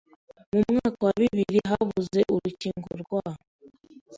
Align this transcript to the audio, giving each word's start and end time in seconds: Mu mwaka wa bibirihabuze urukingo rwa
Mu 0.51 0.59
mwaka 0.69 0.99
wa 1.05 1.13
bibirihabuze 1.19 2.19
urukingo 2.35 2.91
rwa 3.01 3.23